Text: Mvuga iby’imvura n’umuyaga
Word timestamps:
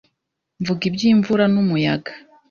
Mvuga 0.61 0.81
iby’imvura 0.89 1.43
n’umuyaga 1.53 2.11